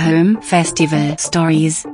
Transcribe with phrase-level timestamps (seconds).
[0.00, 1.84] Stockholm Festival Stories.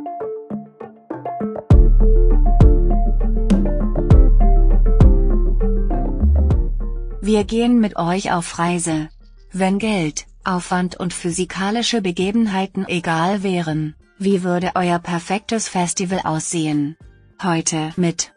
[7.21, 9.09] Wir gehen mit euch auf Reise.
[9.53, 16.97] Wenn Geld, Aufwand und physikalische Begebenheiten egal wären, wie würde euer perfektes Festival aussehen?
[17.43, 18.33] Heute mit.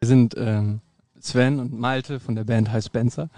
[0.00, 0.80] Wir sind ähm,
[1.20, 3.28] Sven und Malte von der Band High Spencer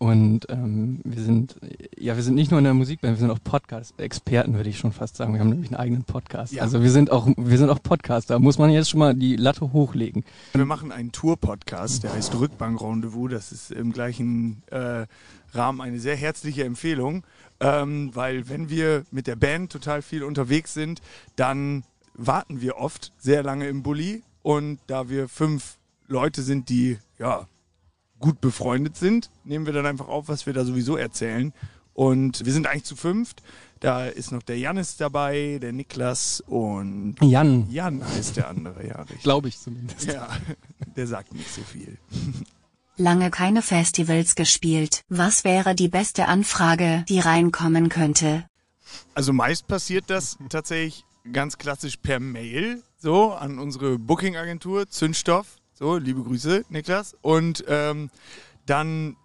[0.00, 1.56] und ähm, wir sind,
[1.98, 4.92] ja, wir sind nicht nur in der Musikband, wir sind auch Podcast-Experten, würde ich schon
[4.92, 5.34] fast sagen.
[5.34, 6.54] Wir haben nämlich einen eigenen Podcast.
[6.54, 6.62] Ja.
[6.62, 8.38] Also wir sind auch, wir sind auch Podcaster.
[8.38, 10.24] Muss man jetzt schon mal die Latte hochlegen.
[10.54, 13.30] Wir machen einen Tour-Podcast, der heißt Rückbank-Rendezvous.
[13.30, 15.04] Das ist im gleichen äh,
[15.52, 17.22] Rahmen eine sehr herzliche Empfehlung,
[17.60, 21.02] ähm, weil wenn wir mit der Band total viel unterwegs sind,
[21.36, 25.76] dann warten wir oft sehr lange im Bulli und da wir fünf
[26.08, 27.46] Leute sind, die ja
[28.20, 31.52] gut befreundet sind, nehmen wir dann einfach auf, was wir da sowieso erzählen.
[31.94, 33.42] Und wir sind eigentlich zu fünft.
[33.80, 37.68] Da ist noch der Janis dabei, der Niklas und Jan.
[37.70, 39.22] Jan heißt der andere, ja, richtig.
[39.22, 40.04] Glaube ich zumindest.
[40.04, 40.28] Ja,
[40.96, 41.98] der sagt nicht so viel.
[42.96, 45.02] Lange keine Festivals gespielt.
[45.08, 48.44] Was wäre die beste Anfrage, die reinkommen könnte?
[49.14, 55.96] Also meist passiert das tatsächlich ganz klassisch per Mail, so an unsere Booking-Agentur Zündstoff so,
[55.96, 57.16] liebe Grüße, Niklas.
[57.22, 58.10] Und ähm,
[58.66, 59.16] dann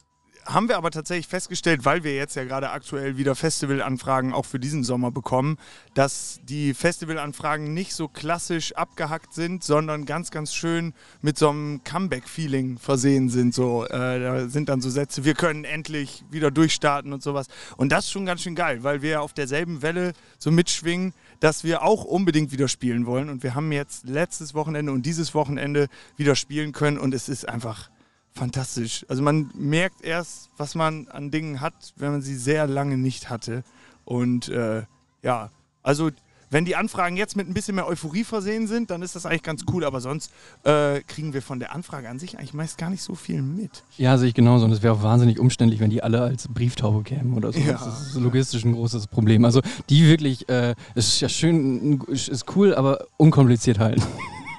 [0.46, 4.60] haben wir aber tatsächlich festgestellt, weil wir jetzt ja gerade aktuell wieder Festivalanfragen auch für
[4.60, 5.58] diesen Sommer bekommen,
[5.96, 11.84] dass die Festivalanfragen nicht so klassisch abgehackt sind, sondern ganz, ganz schön mit so einem
[11.84, 13.54] Comeback-Feeling versehen sind.
[13.54, 13.90] So, äh,
[14.20, 17.48] da sind dann so Sätze, wir können endlich wieder durchstarten und sowas.
[17.76, 21.64] Und das ist schon ganz schön geil, weil wir auf derselben Welle so mitschwingen dass
[21.64, 23.30] wir auch unbedingt wieder spielen wollen.
[23.30, 27.48] Und wir haben jetzt letztes Wochenende und dieses Wochenende wieder spielen können und es ist
[27.48, 27.90] einfach
[28.32, 29.06] fantastisch.
[29.08, 33.30] Also man merkt erst, was man an Dingen hat, wenn man sie sehr lange nicht
[33.30, 33.64] hatte.
[34.04, 34.84] Und äh,
[35.22, 36.12] ja, also
[36.56, 39.44] wenn die Anfragen jetzt mit ein bisschen mehr Euphorie versehen sind, dann ist das eigentlich
[39.44, 39.84] ganz cool.
[39.84, 40.32] Aber sonst
[40.64, 43.84] äh, kriegen wir von der Anfrage an sich eigentlich meist gar nicht so viel mit.
[43.98, 44.64] Ja, sehe ich genauso.
[44.64, 47.60] Und es wäre auch wahnsinnig umständlich, wenn die alle als Brieftaube kämen oder so.
[47.60, 47.74] Ja.
[47.74, 49.44] Das ist logistisch ein großes Problem.
[49.44, 54.04] Also die wirklich, äh, ist ja schön, ist cool, aber unkompliziert halten.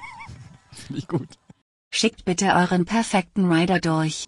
[0.71, 1.29] Finde ich gut.
[1.89, 4.25] Schickt bitte euren perfekten Rider durch.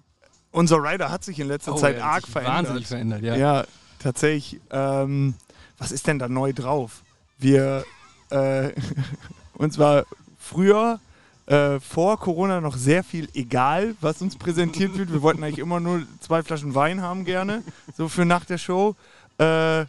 [0.50, 2.56] Unser Rider hat sich in letzter oh, Zeit arg verändert.
[2.56, 3.36] Wahnsinnig verändert, ja.
[3.36, 3.66] Ja,
[4.00, 4.60] tatsächlich.
[4.72, 5.36] Ähm,
[5.78, 7.04] was ist denn da neu drauf?
[7.40, 7.86] Wir,
[8.30, 8.72] äh,
[9.54, 10.06] uns war
[10.38, 11.00] früher
[11.46, 15.12] äh, vor Corona noch sehr viel egal, was uns präsentiert wird.
[15.12, 17.64] Wir wollten eigentlich immer nur zwei Flaschen Wein haben gerne,
[17.98, 18.96] so für nach der Show.
[19.40, 19.86] Äh,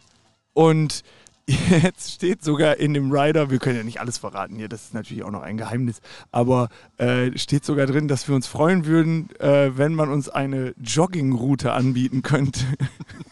[0.53, 1.03] und
[1.81, 4.93] jetzt steht sogar in dem Rider, wir können ja nicht alles verraten hier, das ist
[4.93, 6.01] natürlich auch noch ein Geheimnis,
[6.31, 10.73] aber äh, steht sogar drin, dass wir uns freuen würden, äh, wenn man uns eine
[10.81, 12.63] Joggingroute anbieten könnte.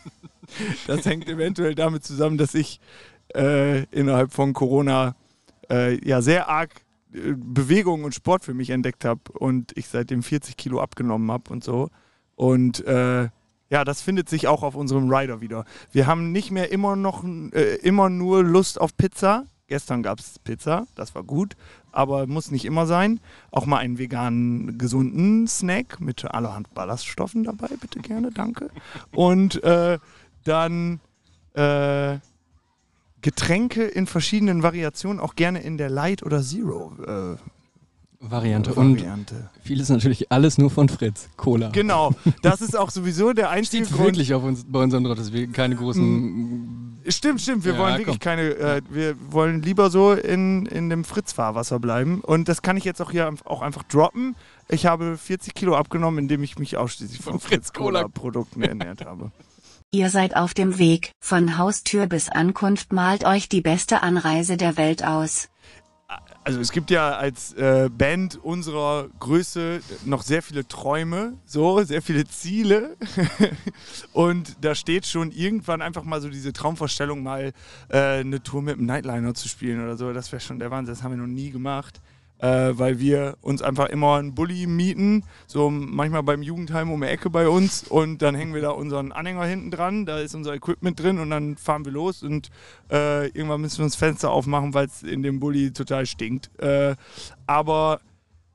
[0.87, 2.79] das hängt eventuell damit zusammen, dass ich
[3.35, 5.15] äh, innerhalb von Corona
[5.69, 6.71] äh, ja sehr arg
[7.13, 11.51] äh, Bewegung und Sport für mich entdeckt habe und ich seitdem 40 Kilo abgenommen habe
[11.51, 11.89] und so.
[12.35, 13.29] Und äh,
[13.69, 15.65] ja, das findet sich auch auf unserem Rider wieder.
[15.91, 19.45] Wir haben nicht mehr immer noch äh, immer nur Lust auf Pizza.
[19.67, 21.55] Gestern gab es Pizza, das war gut,
[21.91, 23.19] aber muss nicht immer sein.
[23.51, 28.71] Auch mal einen veganen, gesunden Snack mit allerhand Ballaststoffen dabei, bitte gerne, danke.
[29.11, 29.99] Und äh,
[30.43, 30.99] dann
[31.53, 32.17] äh,
[33.21, 37.35] Getränke in verschiedenen Variationen, auch gerne in der Light oder Zero äh,
[38.21, 38.75] Variante.
[38.75, 39.35] Variante.
[39.35, 41.69] Und vieles natürlich alles nur von Fritz, Cola.
[41.69, 43.85] Genau, das ist auch sowieso der Einstieg.
[43.85, 46.03] Steht wirklich auf uns, bei unseren dass wir keine großen.
[46.03, 46.97] Hm.
[47.07, 47.63] Stimmt, stimmt.
[47.63, 48.25] Wir ja, wollen wirklich komm.
[48.25, 48.41] keine.
[48.55, 52.19] Äh, wir wollen lieber so in, in dem Fritz-Fahrwasser bleiben.
[52.19, 54.35] Und das kann ich jetzt auch hier auch einfach droppen.
[54.67, 59.31] Ich habe 40 Kilo abgenommen, indem ich mich ausschließlich von, von Fritz-Cola-Produkten ernährt habe.
[59.91, 64.77] Ihr seid auf dem Weg, von Haustür bis Ankunft malt euch die beste Anreise der
[64.77, 65.49] Welt aus.
[66.43, 72.03] Also es gibt ja als äh, Band unserer Größe noch sehr viele Träume, so sehr
[72.03, 72.97] viele Ziele
[74.13, 77.51] und da steht schon irgendwann einfach mal so diese Traumvorstellung mal
[77.89, 80.13] äh, eine Tour mit einem Nightliner zu spielen oder so.
[80.13, 80.93] Das wäre schon der Wahnsinn.
[80.93, 81.99] Das haben wir noch nie gemacht
[82.39, 87.07] äh, weil wir uns einfach immer einen Bulli mieten, so manchmal beim Jugendheim um die
[87.07, 90.53] Ecke bei uns und dann hängen wir da unseren Anhänger hinten dran, da ist unser
[90.53, 92.49] Equipment drin und dann fahren wir los und
[92.91, 96.49] äh, irgendwann müssen wir uns Fenster aufmachen, weil es in dem Bulli total stinkt.
[96.59, 96.95] Äh,
[97.45, 97.99] aber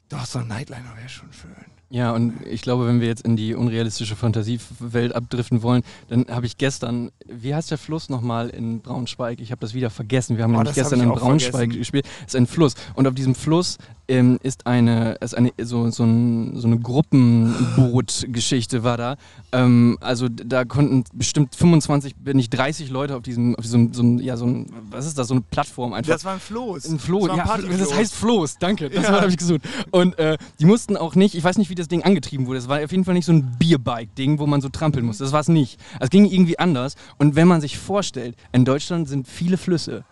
[0.08, 1.73] doch, so ein Nightliner wäre schon schön.
[1.94, 6.44] Ja, und ich glaube, wenn wir jetzt in die unrealistische Fantasiewelt abdriften wollen, dann habe
[6.44, 9.38] ich gestern, wie heißt der Fluss nochmal in Braunschweig?
[9.40, 10.36] Ich habe das wieder vergessen.
[10.36, 11.78] Wir haben Oh, nämlich hab gestern ich in Braunschweig vergessen.
[11.78, 12.06] gespielt.
[12.22, 12.74] Es ist ein Fluss.
[12.94, 18.82] Und auf diesem Fluss ähm, ist eine, ist eine so, so, ein, so eine Gruppenboot-Geschichte
[18.82, 19.16] war da.
[19.52, 24.02] Ähm, also da konnten bestimmt 25, wenn nicht 30 Leute auf diesem, auf diesem, so
[24.02, 26.12] ein, ja, so ein, was ist das, so eine Plattform einfach.
[26.12, 26.86] Das war ein Floß.
[26.90, 29.20] Ein Floß, Das ja, das heißt Floß, danke, das Ja.
[29.20, 29.60] Habe ich gesucht.
[29.92, 32.68] Und äh, die mussten auch nicht, ich weiß nicht, wie das Ding angetrieben wurde, es
[32.68, 35.40] war auf jeden Fall nicht so ein Bierbike-Ding, wo man so trampeln musste, das war
[35.40, 35.80] es nicht.
[36.00, 40.04] Es ging irgendwie anders und wenn man sich vorstellt, in Deutschland sind viele Flüsse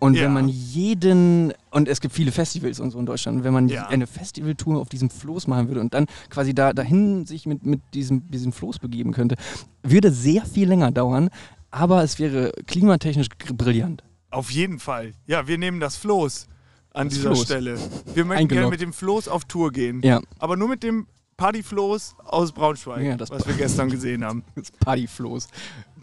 [0.00, 0.22] und Ja.
[0.22, 3.68] wenn man jeden, und es gibt viele Festivals und so in Deutschland, und wenn man
[3.68, 3.88] Ja.
[3.88, 7.80] eine Festivaltour auf diesem Floß machen würde und dann quasi da dahin sich mit, mit
[7.94, 9.34] diesem, diesem Floß begeben könnte,
[9.82, 11.30] würde sehr viel länger dauern,
[11.70, 14.04] aber es wäre klimatechnisch brillant.
[14.30, 15.12] Auf jeden Fall.
[15.26, 16.46] Ja, wir nehmen das Floß
[16.94, 17.44] an Das dieser Floß.
[17.44, 17.78] Stelle.
[18.14, 20.00] Wir möchten gerne mit dem Floß auf Tour gehen.
[20.02, 21.06] Ja, Aber nur mit dem
[21.38, 24.44] Partyfloß aus Braunschweig, Ja, das was wir gestern gesehen haben.
[24.54, 25.48] das Partyfloß.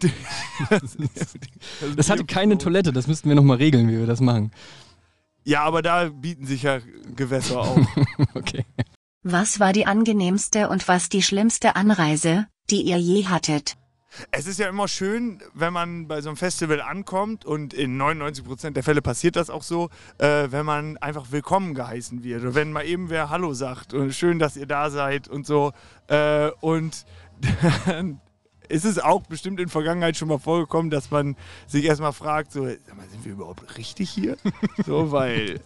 [1.96, 4.50] Das hatte keine Toilette, das müssten wir nochmal regeln, wie wir das machen.
[5.44, 6.80] Ja, aber da bieten sich ja
[7.14, 7.78] Gewässer auf.
[8.34, 8.64] Okay.
[9.22, 13.76] Was war die angenehmste und was die schlimmste Anreise, die ihr je hattet?
[14.30, 18.70] Es ist ja immer schön, wenn man bei so einem Festival ankommt und in 99%
[18.70, 22.42] der Fälle passiert das auch so, äh, wenn man einfach willkommen geheißen wird.
[22.42, 25.72] Oder wenn mal eben wer Hallo sagt und schön, dass ihr da seid und so.
[26.08, 27.04] Äh, und
[27.86, 28.20] dann
[28.68, 31.36] ist es auch bestimmt in der Vergangenheit schon mal vorgekommen, dass man
[31.66, 34.36] sich erstmal fragt, so, sind wir überhaupt richtig hier?
[34.86, 35.60] So, weil...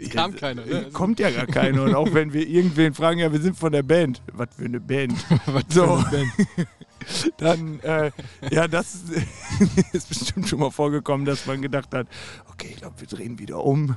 [0.00, 0.76] Es kam keiner, ne?
[0.76, 1.82] Also- Kommt ja gar keiner.
[1.84, 4.22] Und auch wenn wir irgendwen fragen, ja, wir sind von der Band.
[4.32, 5.14] Was für eine Band?
[5.46, 5.96] Was So.
[5.98, 6.68] für eine Band.
[7.38, 8.10] dann, äh,
[8.50, 8.96] ja, das
[9.92, 12.06] ist bestimmt schon mal vorgekommen, dass man gedacht hat,
[12.50, 13.96] okay, ich glaube, wir drehen wieder um.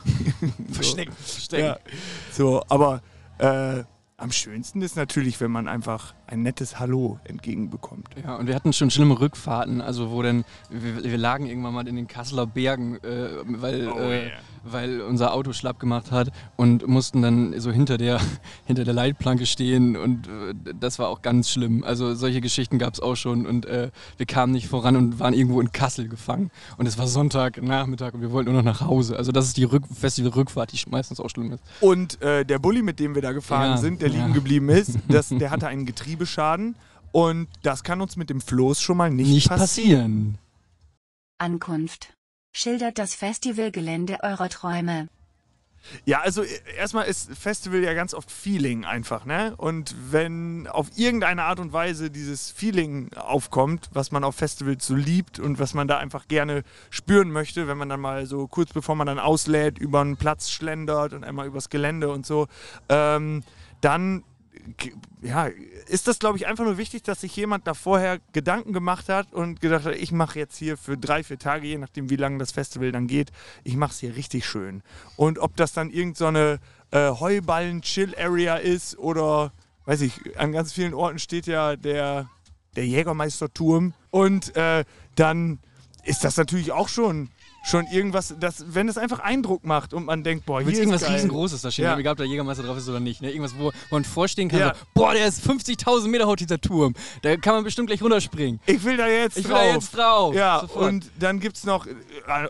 [0.71, 1.65] Verstecken, verstecken.
[1.65, 1.77] Ja,
[2.31, 3.01] so, aber
[3.39, 3.83] äh,
[4.21, 8.07] am schönsten ist natürlich, wenn man einfach ein nettes Hallo entgegenbekommt.
[8.23, 11.87] Ja, und wir hatten schon schlimme Rückfahrten, also wo dann, wir, wir lagen irgendwann mal
[11.87, 14.31] in den Kasseler Bergen, äh, weil, Oh, äh, yeah.
[14.63, 18.21] weil unser Auto schlapp gemacht hat und mussten dann so hinter der,
[18.65, 21.83] hinter der Leitplanke stehen und äh, das war auch ganz schlimm.
[21.83, 25.33] Also solche Geschichten gab es auch schon und äh, wir kamen nicht voran und waren
[25.33, 26.51] irgendwo in Kassel gefangen.
[26.77, 29.17] Und es war Sonntagnachmittag und wir wollten nur noch nach Hause.
[29.17, 31.63] Also das ist die Rück Festival-Rückfahrt, die meistens auch schlimm ist.
[31.81, 34.19] Und äh, der Bulli, mit dem wir da gefahren Ja, sind, der ja.
[34.21, 36.75] liegen geblieben ist, das, der hatte einen Getriebeschaden.
[37.11, 39.59] Und das kann uns mit dem Floß schon mal nicht, Nicht passieren.
[39.59, 40.37] passieren.
[41.39, 42.13] Ankunft.
[42.53, 45.07] Schildert das Festivalgelände eurer Träume.
[46.05, 46.47] Ja, also äh,
[46.77, 49.53] erstmal ist Festival ja ganz oft Feeling einfach, ne?
[49.57, 54.95] Und wenn auf irgendeine Art und Weise dieses Feeling aufkommt, was man auf Festivals so
[54.95, 58.73] liebt und was man da einfach gerne spüren möchte, wenn man dann mal so kurz
[58.73, 62.47] bevor man dann auslädt, über einen Platz schlendert und einmal übers Gelände und so,
[62.89, 63.43] ähm,
[63.81, 64.23] dann
[65.21, 65.49] ja,
[65.87, 69.33] ist das, glaube ich, einfach nur wichtig, dass sich jemand da vorher Gedanken gemacht hat
[69.33, 72.37] und gedacht hat, ich mache jetzt hier für drei, vier Tage, je nachdem, wie lange
[72.37, 73.31] das Festival dann geht,
[73.63, 74.81] ich mache es hier richtig schön.
[75.15, 76.59] Und ob das dann irgendeine
[76.91, 79.51] so äh, Heuballen-Chill-Area ist oder,
[79.85, 82.29] weiß ich, an ganz vielen Orten steht ja der,
[82.75, 84.85] der Jägermeisterturm und äh,
[85.15, 85.59] dann
[86.03, 87.29] ist das natürlich auch schon,
[87.63, 91.01] schon irgendwas, das, wenn es einfach Eindruck macht und man denkt, boah, hier ist irgendwas
[91.03, 91.13] geil.
[91.13, 91.97] riesengroßes da stehen, Ja.
[91.97, 93.21] egal ob der Jägermeister drauf ist oder nicht.
[93.21, 93.29] Ne?
[93.29, 94.73] Irgendwas, wo man vorstehen kann, Ja.
[94.73, 96.95] so, boah, der ist 50.000 Meter hoch, dieser Turm.
[97.21, 98.59] Da kann man bestimmt gleich runterspringen.
[98.65, 99.59] Ich will da jetzt Ich will drauf.
[99.61, 100.35] da jetzt drauf.
[100.35, 100.87] Ja, Sofort.
[100.89, 101.91] und dann gibt es noch äh,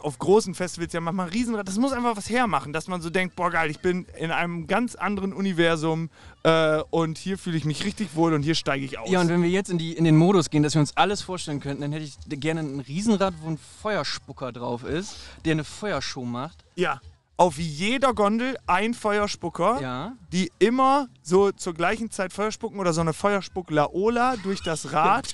[0.01, 1.67] auf großen Festivals ja manchmal Riesenrad.
[1.67, 4.65] Das muss einfach was hermachen, dass man so denkt, boah geil, ich bin in einem
[4.67, 6.09] ganz anderen Universum
[6.43, 9.09] äh, und hier fühle ich mich richtig wohl und hier steige ich aus.
[9.09, 11.21] Ja, und wenn wir jetzt in, die, in den Modus gehen, dass wir uns alles
[11.21, 15.15] vorstellen könnten, dann hätte ich gerne ein Riesenrad, wo ein Feuerspucker drauf ist,
[15.45, 16.63] der eine Feuershow macht.
[16.75, 16.99] ja,
[17.37, 20.13] auf jeder Gondel ein Feuerspucker, Ja.
[20.31, 25.27] die immer so zur gleichen Zeit Feuer spucken oder so eine Feuerspuck-Laola durch das Rad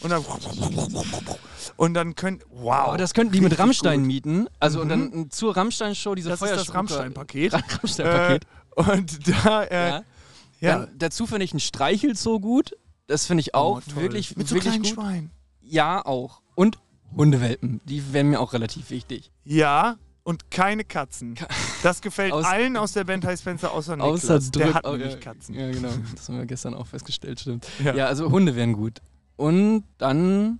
[0.00, 0.24] und dann
[1.76, 2.88] und dann können, wow.
[2.88, 4.06] Aber das könnten die mit Rammstein gut.
[4.06, 4.46] mieten.
[4.60, 4.90] Also und Mhm.
[5.12, 6.78] dann zur Rammstein-Show diese Das ist das Feuerspucker.
[6.78, 7.52] Rammstein-Paket.
[7.82, 8.44] Rammstein-Paket.
[8.76, 10.02] Äh, und da, äh, ja.
[10.62, 10.78] Ja.
[10.86, 12.76] Dann, dazu finde ich ein Streichelzoo gut.
[13.06, 14.92] Das finde ich auch Oh, wirklich, mit so wirklich kleinen gut.
[14.94, 15.30] Schweinen.
[15.60, 16.40] Ja, auch.
[16.54, 16.78] Und
[17.16, 17.80] Hundewelpen.
[17.84, 19.30] Die wären mir auch relativ wichtig.
[19.44, 21.34] Ja, und keine Katzen.
[21.82, 24.30] Das gefällt Aus- allen aus der Band High Spencer außer Niklas.
[24.30, 25.54] Außer der Drück- hat oh, nämlich ja, Katzen.
[25.54, 25.90] Ja, genau.
[26.14, 27.66] Das haben wir gestern auch festgestellt, stimmt.
[27.84, 27.94] Ja.
[27.94, 29.00] Ja, also Hunde wären gut.
[29.36, 30.58] Und dann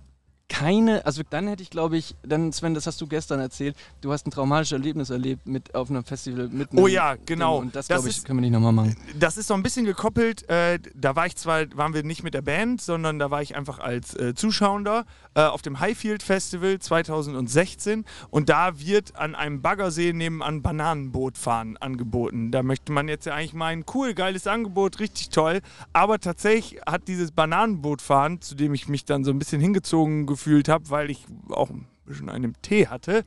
[0.49, 4.11] keine, also dann hätte ich glaube ich, dann Sven, das hast du gestern erzählt, du
[4.11, 7.55] hast ein traumatisches Erlebnis erlebt mit auf einem Festival mit einem Oh ja, genau.
[7.59, 8.95] Ding und das, Das glaube ich, ist- können wir nicht nochmal machen.
[9.17, 10.47] Das ist so ein bisschen gekoppelt.
[10.49, 13.55] Äh, da war ich zwar, waren wir nicht mit der Band, sondern da war ich
[13.55, 19.61] einfach als äh, Zuschauender äh, auf dem Highfield Festival 2016 und da wird an einem
[19.61, 22.51] Baggersee nebenan Bananenbootfahren angeboten.
[22.51, 25.61] Da möchte man jetzt ja eigentlich meinen, cool, geiles Angebot, richtig toll.
[25.93, 30.69] Aber tatsächlich hat dieses Bananenbootfahren, zu dem ich mich dann so ein bisschen hingezogen gefühlt
[30.69, 33.23] habe, weil ich auch ein bisschen einen Tee hatte,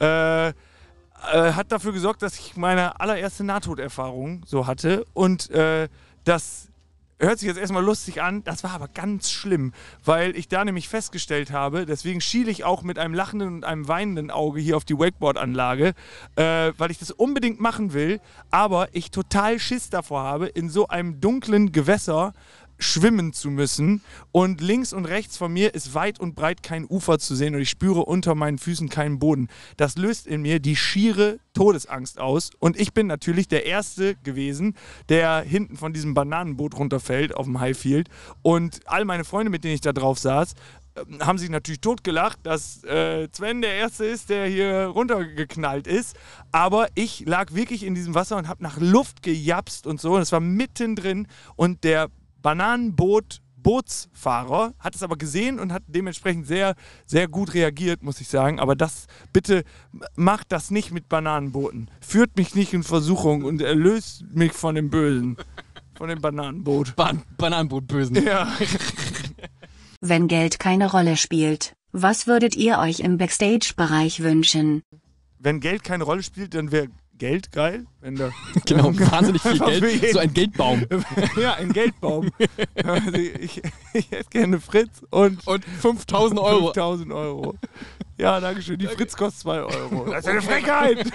[0.00, 0.52] äh, äh,
[1.52, 5.04] hat dafür gesorgt, dass ich meine allererste Nahtoderfahrung so hatte.
[5.12, 5.88] Und äh,
[6.24, 6.70] das
[7.20, 9.72] hört sich jetzt erstmal lustig an, das war aber ganz schlimm,
[10.04, 13.88] weil ich da nämlich festgestellt habe, deswegen schiele ich auch mit einem lachenden und einem
[13.88, 15.92] weinenden Auge hier auf die Wakeboard-Anlage,
[16.36, 20.88] äh, weil ich das unbedingt machen will, aber ich total Schiss davor habe, in so
[20.88, 22.32] einem dunklen Gewässer
[22.80, 27.18] schwimmen zu müssen und links und rechts von mir ist weit und breit kein Ufer
[27.18, 29.48] zu sehen und ich spüre unter meinen Füßen keinen Boden.
[29.76, 34.74] Das löst in mir die schiere Todesangst aus und ich bin natürlich der Erste gewesen,
[35.08, 38.08] der hinten von diesem Bananenboot runterfällt auf dem Highfield
[38.42, 40.54] und all meine Freunde, mit denen ich da drauf saß,
[40.96, 46.16] ähm, haben sich natürlich totgelacht, dass äh, Sven der Erste ist, der hier runtergeknallt ist.
[46.52, 50.14] Aber ich lag wirklich in diesem Wasser und habe nach Luft gejapst und so.
[50.14, 51.28] Und es war mittendrin.
[51.56, 52.08] Und der
[52.42, 56.74] Bananenboot Bootsfahrer hat es aber gesehen und hat dementsprechend sehr,
[57.06, 58.58] sehr gut reagiert, muss ich sagen.
[58.58, 59.64] Aber das, bitte
[60.16, 61.90] macht das nicht mit Bananenbooten.
[62.00, 65.36] Führt mich nicht in Versuchung und erlöst mich von dem Bösen.
[65.96, 66.96] Von dem Bananenboot.
[66.96, 68.24] Ban Bananenbootbösen.
[68.24, 68.50] Ja.
[70.00, 74.82] Wenn Geld keine Rolle spielt, was würdet ihr euch im Backstage-Bereich wünschen?
[75.38, 76.88] Wenn Geld keine Rolle spielt, dann wäre
[77.20, 77.86] Geld geil.
[78.00, 78.30] Wenn da
[78.66, 80.12] Genau, wahnsinnig viel Geld.
[80.12, 80.84] So ein Geldbaum.
[81.40, 82.30] ja, ein Geldbaum.
[82.82, 83.62] Also ich,
[83.94, 86.64] ich hätte gerne Fritz und, Und 5000 Euro.
[86.66, 87.54] 5000 Euro.
[88.18, 88.78] Ja, danke schön.
[88.78, 90.06] Die Fritz kostet 2 Euro.
[90.10, 91.06] Das ist eine Frechheit.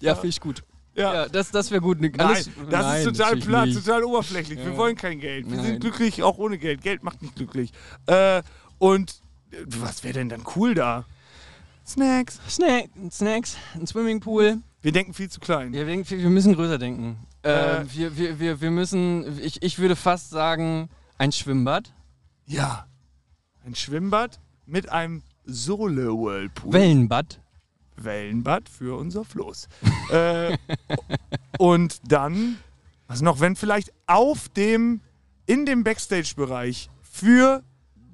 [0.00, 0.62] Ja, finde ich gut.
[0.94, 1.14] Ja.
[1.14, 2.00] Ja, das, das wäre gut.
[2.00, 3.84] Nein, Alles, das nein, ist total platt, nicht.
[3.84, 4.58] total oberflächlich.
[4.58, 4.76] Wir Ja.
[4.76, 5.48] wollen kein Geld.
[5.48, 5.66] Wir Nein.
[5.66, 6.82] sind glücklich auch ohne Geld.
[6.82, 7.72] Geld macht nicht glücklich.
[8.06, 8.42] Äh,
[8.78, 11.06] und äh, was wäre denn dann cool da?
[11.86, 12.40] Snacks.
[12.48, 14.58] Snack, Snacks, ein Swimmingpool.
[14.80, 15.72] Wir denken viel zu klein.
[15.74, 17.16] Ja, wir, wir müssen größer denken.
[17.44, 17.50] Äh,
[17.82, 17.84] Äh.
[17.92, 21.92] wir, wir, wir, wir müssen, ich, ich würde fast sagen, ein Schwimmbad.
[22.46, 22.86] Ja.
[23.64, 26.72] Ein Schwimmbad mit einem Sohle-Whirlpool.
[26.72, 27.40] Wellenbad.
[27.96, 29.68] Wellenbad für unser Floß.
[30.10, 30.56] äh,
[31.58, 32.58] und dann,
[33.06, 35.00] was noch, wenn vielleicht auf dem,
[35.46, 37.62] in dem Backstage-Bereich für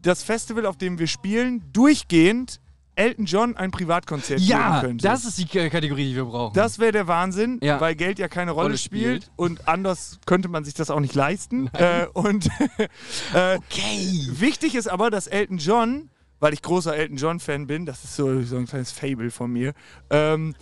[0.03, 2.61] das Festival, auf dem wir spielen, durchgehend
[2.99, 5.02] Elton John ein Privatkonzert geben Ja, könnte.
[5.02, 6.55] das ist die Kategorie, die wir brauchen.
[6.55, 7.81] Das wäre der Wahnsinn, Ja.
[7.81, 9.25] weil Geld ja keine Rolle, Rolle spielt.
[9.25, 9.33] spielt.
[9.38, 11.69] und anders könnte man sich das auch nicht leisten.
[11.75, 12.47] Äh, und
[13.35, 14.26] äh, okay.
[14.33, 18.43] Wichtig ist aber, dass Elton John, weil ich großer Elton John-Fan bin, das ist so,
[18.43, 19.73] so ein kleines Fable von mir,
[20.11, 20.55] ähm,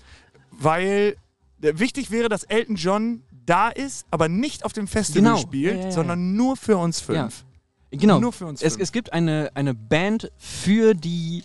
[0.51, 1.17] weil
[1.63, 5.37] äh, wichtig wäre, dass Elton John da ist, aber nicht auf dem Festival Genau.
[5.43, 5.91] spielt, Ja, ja, ja.
[5.93, 7.45] sondern nur für uns fünf.
[7.93, 8.19] Genau.
[8.21, 8.83] Nur für uns es, fünf.
[8.83, 11.45] es gibt eine, eine Band für die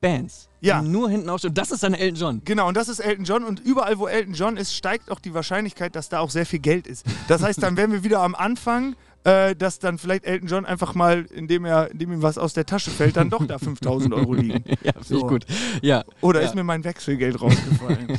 [0.00, 0.48] Bands.
[0.60, 0.80] Ja.
[0.80, 1.54] Die nur hinten aufstehen.
[1.54, 2.42] Das ist dann Elton John.
[2.44, 3.44] Genau, und das ist Elton John.
[3.44, 6.58] Und überall, wo Elton John ist, steigt auch die Wahrscheinlichkeit, dass da auch sehr viel
[6.58, 7.04] Geld ist.
[7.28, 10.94] Das heißt, dann wären wir wieder am Anfang, äh, dass dann vielleicht Elton John einfach
[10.94, 14.34] mal, indem, er, indem ihm was aus der Tasche fällt, dann doch da 5000 Euro
[14.34, 14.62] liegen.
[14.82, 15.16] Ja, finde So.
[15.18, 15.46] ich gut.
[15.82, 16.04] Ja.
[16.20, 16.46] Oder ja.
[16.48, 18.18] ist mir mein Wechselgeld rausgefallen?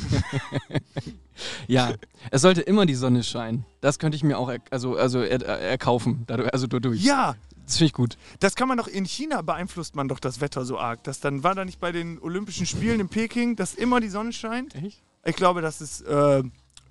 [1.68, 1.92] Ja,
[2.32, 3.64] es sollte immer die Sonne scheinen.
[3.80, 6.24] Das könnte ich mir auch er, also, also er, erkaufen.
[6.26, 7.00] Dadurch, also dadurch.
[7.02, 7.36] ja,
[7.68, 8.16] Das finde ich gut.
[8.40, 11.04] Das kann man doch, in China beeinflusst man doch das Wetter so arg.
[11.04, 14.32] Das dann war da nicht bei den Olympischen Spielen in Peking, dass immer die Sonne
[14.32, 14.74] scheint.
[14.74, 15.02] Echt?
[15.26, 16.42] Ich glaube, das ist äh,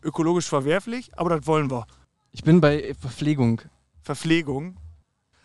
[0.03, 1.87] ökologisch verwerflich, aber das wollen wir.
[2.31, 3.61] Ich bin bei Verpflegung.
[4.03, 4.77] Verpflegung.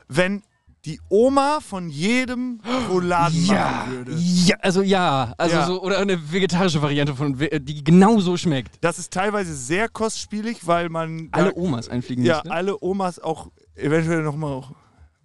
[0.06, 0.42] Wenn
[0.84, 2.60] die Oma von jedem
[2.90, 4.12] Rouladen machen würde.
[4.18, 5.32] Ja, also ja.
[5.38, 5.66] Also Ja.
[5.66, 8.76] so, oder eine vegetarische Variante von, die genauso schmeckt.
[8.82, 12.48] Das ist teilweise sehr kostspielig, weil man Alle Omas einfliegen ja, müssen.
[12.48, 12.54] Ne?
[12.54, 14.64] alle Omas auch eventuell nochmal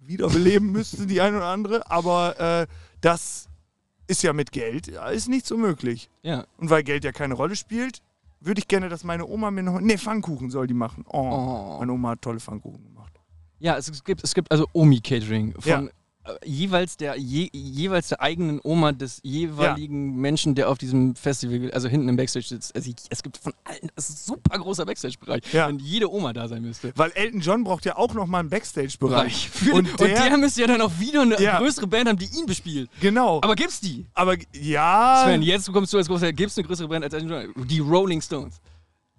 [0.08, 1.90] wiederbeleben müsste, die eine oder andere.
[1.90, 2.66] Aber äh,
[3.00, 3.48] das
[4.06, 6.10] ist ja mit Geld, ja, ist nichts unmöglich.
[6.22, 6.46] Ja.
[6.56, 8.02] Und weil Geld ja keine Rolle spielt,
[8.40, 9.80] würde ich gerne, dass meine Oma mir noch.
[9.80, 11.04] Ne, Pfannkuchen soll die machen.
[11.08, 11.76] Oh, Oh.
[11.80, 13.12] Meine Oma hat tolle Pfannkuchen gemacht.
[13.58, 15.82] Ja, es, gibt, es gibt also Omi-Catering von Ja.
[16.44, 21.88] Jeweils, der, je, jeweils der eigenen Oma des jeweiligen Menschen, der auf diesem Festival, also
[21.88, 22.74] hinten im Backstage sitzt.
[22.74, 25.68] Also ich, es gibt von allen, es ist ein super großer Backstage-Bereich, Ja.
[25.68, 26.92] wenn jede Oma da sein müsste.
[26.96, 29.50] Weil Elton John braucht ja auch nochmal einen Backstage-Bereich.
[29.72, 31.58] Und und, der- der, müsste ja dann auch wieder eine Ja.
[31.58, 32.90] größere Band haben, die ihn bespielt.
[33.00, 33.40] Genau.
[33.42, 34.06] Aber gibt's die?
[34.14, 35.22] Aber ja.
[35.24, 37.66] Sven, jetzt kommst du als großer, gibt's eine größere Band als Elton John?
[37.66, 38.60] Die Rolling Stones.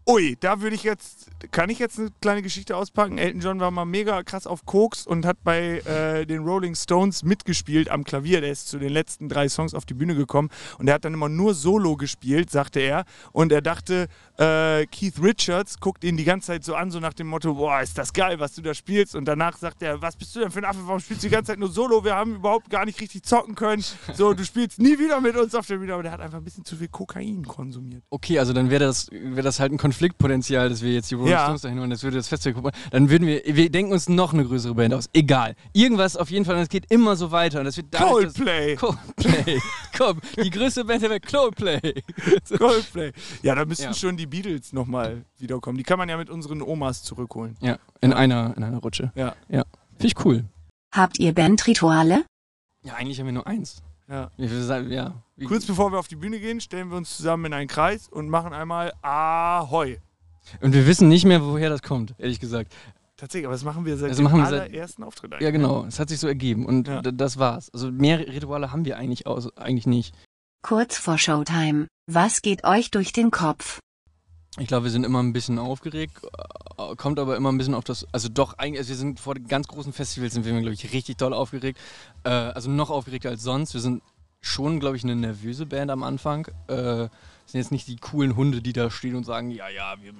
[0.09, 3.19] Ui, da würde ich jetzt, kann ich jetzt eine kleine Geschichte auspacken?
[3.19, 7.21] Elton John war mal mega krass auf Koks und hat bei äh, den Rolling Stones
[7.21, 8.41] mitgespielt am Klavier.
[8.41, 10.49] Der ist zu den letzten drei Songs auf die Bühne gekommen
[10.79, 13.05] und der hat dann immer nur Solo gespielt, sagte er.
[13.33, 14.07] Und er dachte,
[14.39, 17.79] äh, Keith Richards guckt ihn die ganze Zeit so an, so nach dem Motto, boah,
[17.79, 19.13] ist das geil, was du da spielst.
[19.13, 21.33] Und danach sagt er, was bist du denn für ein Affe, warum spielst du die
[21.35, 22.03] ganze Zeit nur Solo?
[22.03, 23.85] Wir haben überhaupt gar nicht richtig zocken können.
[24.15, 25.93] So, du spielst nie wieder mit uns auf der Bühne.
[25.93, 28.01] Aber der hat einfach ein bisschen zu viel Kokain konsumiert.
[28.09, 31.33] Okay, also dann wäre das, wär das halt ein Konfliktpotenzial, dass wir jetzt die Rolling
[31.33, 31.43] Ja.
[31.43, 32.71] Stones dahin holen, das würde das Festival gucken.
[32.91, 35.09] Dann würden wir, wir denken uns noch eine größere Band aus.
[35.11, 35.55] Egal.
[35.73, 37.59] Irgendwas auf jeden Fall, und es geht immer so weiter.
[37.59, 38.75] Und das wird dadurch, dass- Coldplay.
[38.77, 39.59] Coldplay.
[39.97, 41.81] Komm, die größte Band der Welt, Coldplay.
[42.57, 43.11] Coldplay.
[43.43, 43.93] Ja, da müssten Ja.
[43.93, 45.77] schon die Beatles nochmal wiederkommen.
[45.77, 47.57] Die kann man ja mit unseren Omas zurückholen.
[47.59, 49.11] Ja, in einer, in einer Rutsche.
[49.15, 49.35] Ja.
[49.49, 49.63] Ja.
[49.97, 50.45] Finde ich cool.
[50.95, 52.23] Habt ihr Bandrituale?
[52.83, 53.83] Ja, eigentlich haben wir nur eins.
[54.09, 54.31] Ja.
[54.37, 55.13] Sagen, ja.
[55.35, 58.07] Wie- Kurz bevor wir auf die Bühne gehen, stellen wir uns zusammen in einen Kreis
[58.09, 59.97] und machen einmal Ahoi.
[60.61, 62.73] Und wir wissen nicht mehr, woher das kommt, ehrlich gesagt.
[63.17, 65.83] Tatsächlich, aber das machen wir seit Das dem machen wir seit- allerersten Auftritt Ja, genau.
[65.85, 66.65] Es hat sich so ergeben.
[66.65, 67.01] Und Ja.
[67.01, 67.69] das war's.
[67.73, 70.15] Also mehr Rituale haben wir eigentlich aus, eigentlich nicht.
[70.63, 71.87] Kurz vor Showtime.
[72.07, 73.79] Was geht euch durch den Kopf?
[74.59, 76.21] Ich glaube, wir sind immer ein bisschen aufgeregt,
[76.77, 79.35] äh, kommt aber immer ein bisschen auf das, also doch, eigentlich, also wir sind vor
[79.35, 81.79] den ganz großen Festivals sind wir, glaube ich, richtig doll aufgeregt.
[82.23, 83.73] Äh, also noch aufgeregter als sonst.
[83.73, 84.03] Wir sind
[84.41, 86.47] schon, glaube ich, eine nervöse Band am Anfang.
[86.67, 87.07] Äh,
[87.45, 90.13] sind jetzt nicht die coolen Hunde, die da stehen und sagen, ja, ja, wir,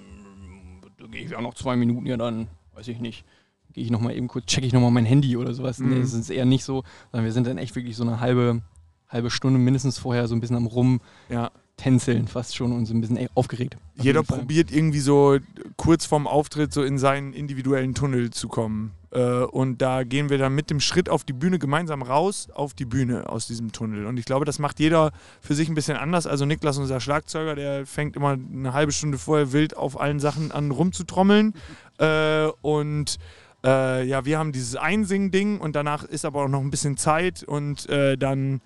[0.98, 3.24] da gehe ich ja noch zwei Minuten, ja dann, weiß ich nicht.
[3.72, 5.78] Gehe ich nochmal eben kurz, checke ich nochmal mein Handy oder sowas.
[5.78, 6.00] Nee, Mhm.
[6.00, 6.82] das ist eher nicht so,
[7.12, 8.62] sondern wir sind dann echt wirklich so eine halbe,
[9.08, 11.50] halbe Stunde mindestens vorher so ein bisschen am Ja.
[11.80, 13.76] Rumtänzeln fast schon und so ein bisschen ey, aufgeregt.
[13.98, 15.38] Auf Jeder probiert irgendwie so
[15.76, 18.92] kurz vorm Auftritt so in seinen individuellen Tunnel zu kommen.
[19.10, 22.74] Äh, und da gehen wir dann mit dem Schritt auf die Bühne gemeinsam raus auf
[22.74, 24.06] die Bühne aus diesem Tunnel.
[24.06, 26.26] Und ich glaube, das macht jeder für sich ein bisschen anders.
[26.26, 30.52] Also Niklas, unser Schlagzeuger, der fängt immer eine halbe Stunde vorher wild auf allen Sachen
[30.52, 31.54] an rumzutrommeln.
[31.98, 33.18] Äh, und
[33.62, 37.42] äh, ja, wir haben dieses Einsingen-Ding und danach ist aber auch noch ein bisschen Zeit
[37.42, 38.62] und dann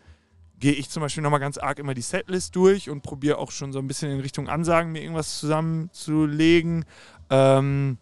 [0.65, 3.75] gehe ich zum Beispiel nochmal ganz arg immer die Setlist durch und probiere auch schon
[3.75, 6.87] so ein bisschen in Richtung Ansagen mir irgendwas zusammenzulegen.
[7.29, 7.99] Ähm,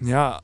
[0.00, 0.40] ja,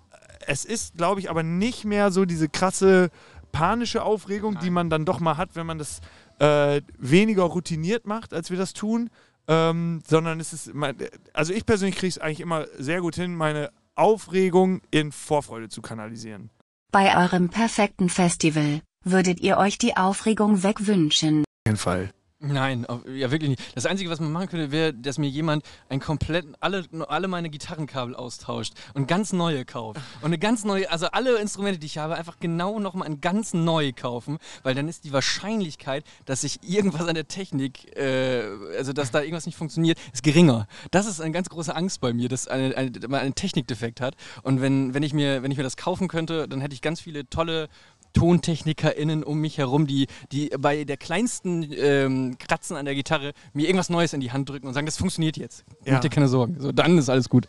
[0.47, 3.09] es ist, glaube ich, aber nicht mehr so diese krasse
[3.53, 4.75] panische Aufregung, die Nein.
[4.75, 6.03] man dann doch mal hat, wenn man das
[6.41, 9.09] äh, weniger routiniert macht, als wir das tun.
[9.49, 10.97] Ähm, sondern es ist, mein-
[11.33, 15.81] also ich persönlich kriege es eigentlich immer sehr gut hin, meine Aufregung in Vorfreude zu
[15.81, 16.51] kanalisieren.
[16.93, 21.45] Bei eurem perfekten Festival, würdet ihr euch die Aufregung wegwünschen?
[21.67, 22.13] Jeden Fall.
[22.45, 23.77] Nein, ja wirklich nicht.
[23.77, 27.51] Das Einzige, was man machen könnte, wäre, dass mir jemand ein komplett, alle, alle meine
[27.51, 30.01] Gitarrenkabel austauscht und ganz neue kauft.
[30.23, 33.55] Und eine ganz neue, also alle Instrumente, die ich habe, einfach genau nochmal ein ganz
[33.55, 38.43] neu kaufen, weil dann ist die Wahrscheinlichkeit, dass sich irgendwas an der Technik, äh,
[38.77, 40.67] also dass da irgendwas nicht funktioniert, ist geringer.
[40.91, 44.17] Das ist eine ganz große Angst bei mir, dass eine, eine, man einen Technikdefekt hat.
[44.43, 47.01] Und wenn, wenn, ich mir, wenn ich mir das kaufen könnte, dann hätte ich ganz
[47.01, 47.69] viele tolle
[48.13, 53.67] TontechnikerInnen um mich herum, die, die bei der kleinsten ähm, Kratzen an der Gitarre mir
[53.67, 55.65] irgendwas Neues in die Hand drücken und sagen, das funktioniert jetzt.
[55.85, 55.95] Ja.
[55.95, 56.57] Mach dir keine Sorgen.
[56.61, 57.49] So, dann ist alles gut.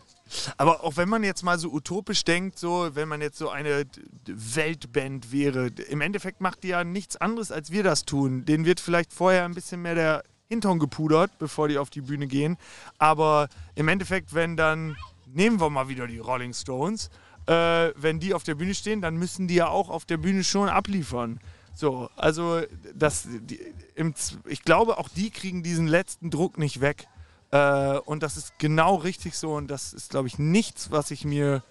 [0.57, 3.85] Aber auch wenn man jetzt mal so utopisch denkt, so wenn man jetzt so eine
[4.25, 8.45] Weltband wäre, im Endeffekt macht die ja nichts anderes, als wir das tun.
[8.45, 12.27] Denen wird vielleicht vorher ein bisschen mehr der Hintern gepudert, bevor die auf die Bühne
[12.27, 12.57] gehen.
[12.97, 14.95] Aber im Endeffekt, wenn dann,
[15.27, 17.09] nehmen wir mal wieder die Rolling Stones,
[17.45, 20.43] äh, wenn die auf der Bühne stehen, dann müssen die ja auch auf der Bühne
[20.43, 21.39] schon abliefern.
[21.75, 22.61] So, also
[22.93, 23.59] das, die,
[23.95, 24.13] im,
[24.47, 27.07] ich glaube, auch die kriegen diesen letzten Druck nicht weg.
[27.51, 29.53] Äh, und das ist genau richtig so.
[29.55, 31.63] Und das ist, glaube ich, nichts, was ich mir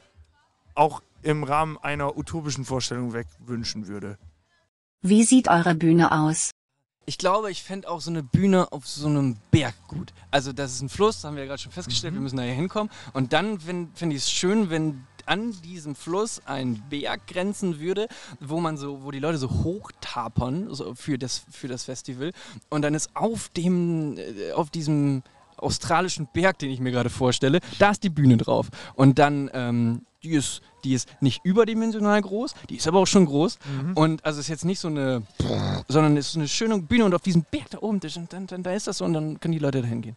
[0.74, 4.18] auch im Rahmen einer utopischen Vorstellung wegwünschen würde.
[5.02, 6.50] Wie sieht eure Bühne aus?
[7.04, 10.12] Ich glaube, ich fände auch so eine Bühne auf so einem Berg gut.
[10.30, 12.52] Also das ist ein Fluss, haben wir ja gerade schon festgestellt, wir müssen da ja
[12.52, 12.92] hinkommen.
[13.12, 18.08] Und dann fände ich es schön, wenn an diesem Fluss ein Berg grenzen würde,
[18.40, 22.32] wo man so, wo die Leute so hochtapern so für, das, für das Festival.
[22.70, 25.22] Und dann ist auf dem, äh, auf diesem
[25.56, 28.68] australischen Berg, den ich mir gerade vorstelle, da ist die Bühne drauf.
[28.94, 33.26] Und dann, ähm, die ist, die ist nicht überdimensional groß, die ist aber auch schon
[33.26, 33.58] groß.
[33.94, 35.22] Und also ist jetzt nicht so eine,
[35.88, 38.87] sondern es ist eine schöne Bühne und auf diesem Berg da oben, dann, da ist
[38.87, 40.16] das so und dann können die Leute da hingehen.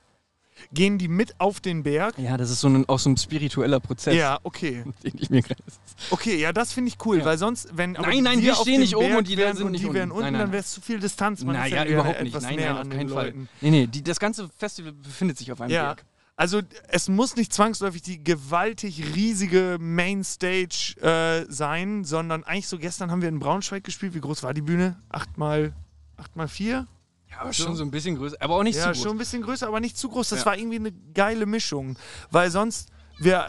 [0.74, 2.18] Gehen die mit auf den Berg?
[2.18, 4.84] Ja, das ist so ein, auch so ein spiritueller Prozess, Ja, okay.
[5.04, 5.62] den ich mir gerade.
[6.12, 7.26] Okay, ja, das finde ich cool, Ja.
[7.26, 9.94] weil sonst, wenn Nein, nein, wir stehen nicht oben und die wären sind und die
[9.94, 10.24] wären unten.
[10.24, 11.44] Nein, nein, dann wäre es zu viel Distanz.
[11.44, 12.30] Man Naja, ja überhaupt nicht.
[12.34, 13.26] etwas Nein, nein, auf keinen Fall.
[13.28, 13.50] Leuten.
[13.62, 15.84] Nee, nee, die, das ganze Festival befindet sich auf einem Ja.
[15.94, 16.06] Berg.
[16.38, 23.10] Also es muss nicht zwangsläufig die gewaltig riesige Mainstage äh, sein, sondern eigentlich so gestern
[23.10, 24.14] haben wir in Braunschweig gespielt.
[24.16, 24.98] Wie groß war die Bühne?
[25.10, 25.74] Acht mal,
[26.18, 26.88] acht mal vier?
[27.36, 29.02] Ja, aber schon so ein bisschen größer, aber auch nicht ja, zu groß.
[29.04, 30.30] schon ein bisschen größer, aber nicht zu groß.
[30.30, 30.46] Das Ja.
[30.48, 31.98] war irgendwie eine geile Mischung.
[32.32, 33.46] Weil sonst, wir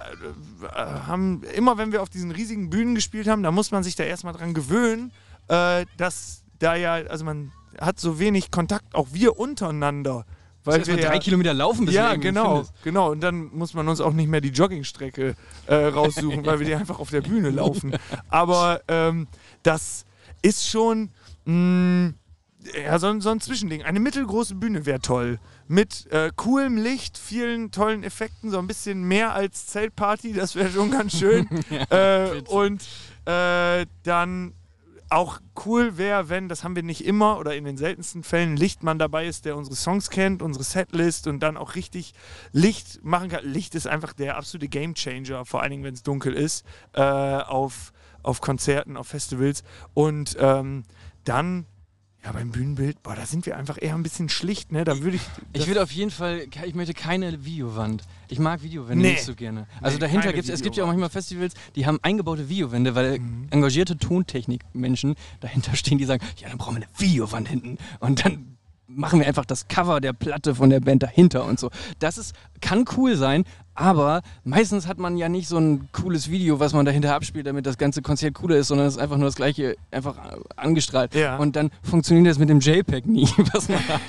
[0.62, 3.94] äh, haben, immer wenn wir auf diesen riesigen Bühnen gespielt haben, da muss man sich
[3.96, 5.12] da erstmal dran gewöhnen,
[5.48, 10.24] äh, dass da ja, also man hat so wenig Kontakt, auch wir untereinander.
[10.64, 12.82] Weil wir drei ja, Kilometer laufen, bis ja, genau, findest.
[12.82, 13.12] genau.
[13.12, 15.36] Und dann muss man uns auch nicht mehr die Joggingstrecke
[15.68, 17.96] äh, raussuchen, weil wir die einfach auf der Bühne laufen.
[18.30, 19.28] Aber ähm,
[19.62, 20.06] das
[20.42, 21.10] ist schon
[21.44, 22.14] mh,
[22.74, 23.82] ja, so, ein- so ein Zwischending.
[23.82, 25.38] Eine mittelgroße Bühne wäre toll.
[25.68, 30.70] Mit äh, coolem Licht, vielen tollen Effekten, so ein bisschen mehr als Zeltparty, das wäre
[30.70, 31.48] schon ganz schön.
[31.90, 32.82] äh, und
[33.26, 34.54] äh, dann
[35.08, 38.98] auch cool wäre, wenn, das haben wir nicht immer oder in den seltensten Fällen, Lichtmann
[38.98, 42.12] dabei ist, der unsere Songs kennt, unsere Setlist und dann auch richtig
[42.52, 43.44] Licht machen kann.
[43.44, 47.92] Licht ist einfach der absolute Gamechanger, vor allen Dingen, wenn es dunkel ist, äh, auf,
[48.24, 49.62] auf Konzerten, auf Festivals.
[49.94, 50.82] Und ähm,
[51.22, 51.66] dann,
[52.26, 54.82] ja, beim Bühnenbild, boah, da sind wir einfach eher ein bisschen schlicht, ne?
[54.82, 55.22] Da würde ich.
[55.52, 58.02] Ich würde auf jeden Fall, ich möchte keine Videowand.
[58.28, 59.12] Ich mag Videowände Nee.
[59.12, 59.68] nicht so gerne.
[59.80, 62.96] Also Nee, dahinter gibt es, es gibt ja auch manchmal Festivals, die haben eingebaute Videowände,
[62.96, 63.46] weil Mhm.
[63.50, 67.78] engagierte Tontechnikmenschen dahinter stehen, die sagen, ja, dann brauchen wir eine Videowand hinten.
[68.00, 68.56] Und dann
[68.88, 71.70] machen wir einfach das Cover der Platte von der Band dahinter und so.
[72.00, 73.44] Das ist, kann cool sein,
[73.76, 77.66] aber meistens hat man ja nicht so ein cooles Video, was man dahinter abspielt, damit
[77.66, 80.16] das ganze Konzert cooler ist, sondern es ist einfach nur das gleiche, einfach
[80.56, 81.14] angestrahlt.
[81.14, 81.36] Ja.
[81.36, 84.00] Und dann funktioniert das mit dem JPEG nie, was man hat.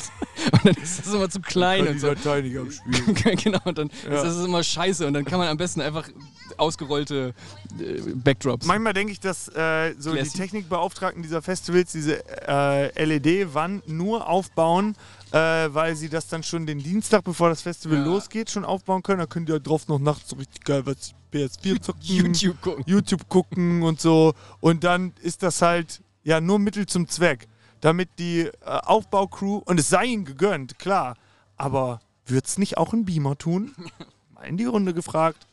[0.51, 2.13] Und dann ist das immer zu klein und so.
[2.15, 3.35] Tiny am Spiel.
[3.35, 4.15] genau, und dann Ja.
[4.17, 6.07] ist das immer scheiße und dann kann man am besten einfach
[6.57, 7.33] ausgerollte
[7.79, 8.65] äh, Backdrops.
[8.65, 10.31] Manchmal denke ich, dass äh, so Classy.
[10.31, 14.95] die Technikbeauftragten dieser Festivals diese äh, LED-Wand nur aufbauen,
[15.31, 18.05] äh, weil sie das dann schon den Dienstag, bevor das Festival Ja.
[18.05, 19.19] losgeht, schon aufbauen können.
[19.19, 22.83] Da können die ja drauf noch nachts so richtig geil was PS4 zocken, YouTube gucken.
[22.87, 24.33] YouTube gucken und so.
[24.59, 27.47] Und dann ist das halt ja nur Mittel zum Zweck,
[27.81, 31.15] damit die äh, Aufbaucrew, und es sei ihnen gegönnt, klar,
[31.57, 33.73] aber wird's nicht auch ein Beamer tun?
[34.33, 35.45] Mal in die Runde gefragt.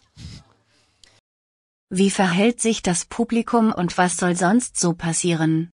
[1.96, 5.70] Wie verhält sich das Publikum und was soll sonst so passieren?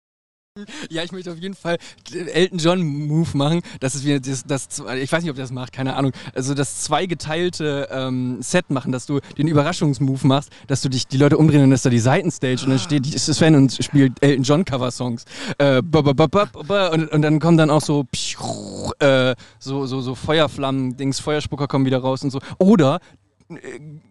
[0.88, 1.76] Ja, ich möchte auf jeden Fall
[2.10, 3.60] Elton John Move machen.
[3.80, 6.12] Das ist wieder das, das ich weiß nicht, ob der das macht, keine Ahnung.
[6.34, 11.18] Also das zweigeteilte ähm, Set machen, dass du den Überraschungsmove machst, dass du dich die
[11.18, 14.64] Leute umdrehen und dass da die Seitenstage und dann steht Sven und spielt Elton John.
[15.58, 18.06] Äh, ba- ba- ba- und, und dann kommen dann auch so
[19.00, 22.40] äh, so, so, so Feuerflammen, Dings, Feuerspucker kommen wieder raus und so.
[22.58, 23.25] Oder äh,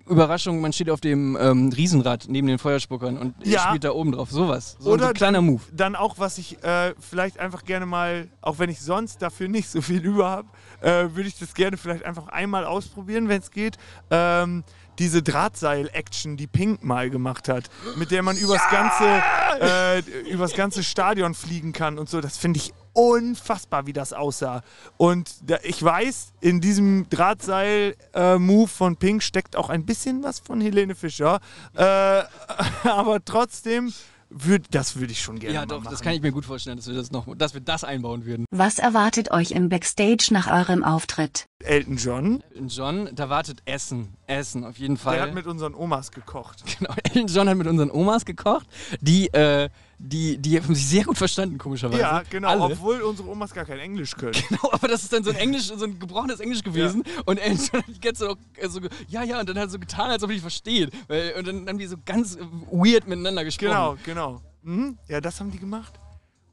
[0.08, 3.62] Überraschung, man steht auf dem ähm, Riesenrad neben den Feuerspuckern und Ja.
[3.68, 4.32] spielt da oben drauf.
[4.32, 4.78] Sowas.
[4.80, 5.62] So, Oder so ein kleiner Move.
[5.74, 9.70] dann auch, was ich äh, vielleicht einfach gerne mal, auch wenn ich sonst dafür nicht
[9.70, 10.48] so viel über habe,
[10.82, 13.78] äh, würde ich das gerne vielleicht einfach einmal ausprobieren, wenn es geht.
[14.10, 14.64] Ähm,
[15.00, 17.66] diese Drahtseil-Action, die Pink mal gemacht hat,
[17.98, 19.22] mit der man übers, ganze,
[19.60, 20.00] äh,
[20.32, 24.64] übers ganze Stadion fliegen kann und so, das finde ich unfassbar, wie das aussah.
[24.98, 30.62] Und da, ich weiß, in diesem Drahtseil-Move von Pink steckt auch ein bisschen was von
[30.62, 31.40] Helene Fischer.
[31.76, 31.84] Äh,
[32.84, 33.94] aber trotzdem,
[34.30, 35.92] würd, das würde ich schon gerne Ja, mal doch, machen.
[35.92, 38.46] das kann ich mir gut vorstellen, dass wir das noch, dass wir das einbauen würden.
[38.52, 41.46] Was erwartet euch im Backstage nach eurem Auftritt?
[41.64, 44.16] Elton John, Elton John, da wartet Essen.
[44.28, 45.16] Essen, auf jeden Fall.
[45.16, 46.64] der hat mit unseren Omas gekocht.
[46.80, 48.68] genau, Elton John hat mit unseren Omas gekocht.
[49.02, 49.70] Die, äh,
[50.08, 52.02] die, die haben sich sehr gut verstanden, komischerweise.
[52.02, 52.64] Ja, genau, Alle.
[52.76, 54.36] obwohl unsere Omas gar kein Englisch können.
[54.50, 57.04] Genau, aber das ist dann so ein Englisch, so ein gebrochenes Englisch gewesen.
[57.26, 59.80] Und Elton hat die ganze auch äh, so, ja, ja, und dann hat er so
[59.80, 60.92] getan, als ob er die versteht.
[61.08, 62.38] Weil, und dann haben die so ganz
[62.70, 63.70] weird miteinander gesprochen.
[63.72, 64.42] Genau, genau.
[64.62, 64.98] Mhm.
[65.08, 66.00] Ja, das haben die gemacht.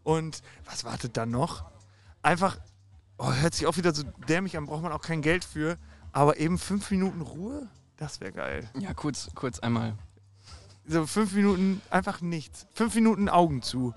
[0.03, 1.65] Und was wartet dann noch?
[2.23, 2.59] Einfach,
[3.19, 5.77] oh, hört sich auch wieder so dämlich an, braucht man auch kein Geld für.
[6.13, 8.71] Aber eben fünf Minuten Ruhe, das wäre geil.
[8.79, 9.95] Ja, kurz, kurz einmal.
[10.87, 12.67] So fünf Minuten einfach nichts.
[12.73, 13.95] Fünf Minuten Augen zu.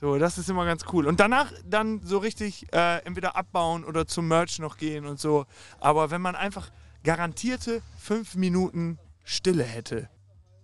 [0.00, 1.06] So, das ist immer ganz cool.
[1.06, 5.44] Und danach dann so richtig äh, entweder abbauen oder zum Merch noch gehen und so.
[5.78, 6.70] Aber wenn man einfach
[7.04, 10.08] garantierte fünf Minuten Stille hätte.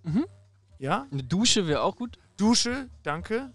[0.04, 0.24] Mhm.
[0.78, 1.06] Ja?
[1.12, 2.18] Eine Dusche wäre auch gut.
[2.38, 3.52] Dusche, danke.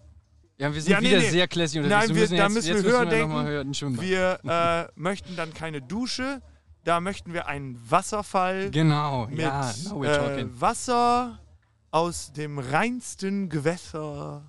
[0.60, 1.30] Ja, wir sind Ja, nee, wieder nee.
[1.30, 2.08] sehr classy unterwegs.
[2.08, 3.98] Nein, wir- da jetzt, müssen wir jetzt höher müssen wir denken.
[3.98, 4.02] höher.
[4.44, 6.42] Wir äh, möchten dann keine Dusche.
[6.84, 10.62] Da möchten wir einen Wasserfall Genau, mit ja, now we're äh, talking.
[10.62, 11.40] Wasser
[11.92, 14.44] aus dem reinsten Gewässer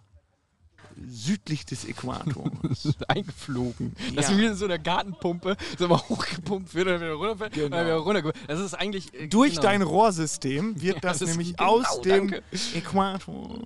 [1.09, 2.95] südlich des Äquators.
[3.09, 3.95] eingeflogen.
[4.15, 4.35] Das Ja.
[4.37, 7.71] ist wie so einer Gartenpumpe, so mal hochgepumpt wird und dann wieder runterfällt und dann
[7.71, 7.85] Genau.
[7.85, 8.35] wieder runtergeht.
[8.47, 9.13] Das ist eigentlich.
[9.15, 9.63] äh, Durch genau.
[9.63, 12.43] dein Rohrsystem wird Ja, das, das nämlich genau, aus dem danke.
[12.75, 13.59] Äquator.